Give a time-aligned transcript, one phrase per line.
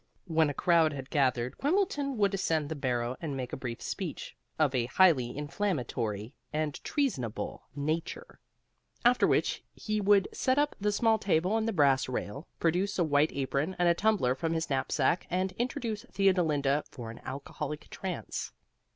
[0.25, 4.35] When a crowd had gathered, Quimbleton would ascend the barrow and make a brief speech
[4.57, 8.39] (of a highly inflammatory and treasonable nature)
[9.05, 13.03] after which he would set up the small table and the brass rail, produce a
[13.03, 18.53] white apron and a tumbler from his knapsack, and introduce Theodolinda for an alcoholic trance.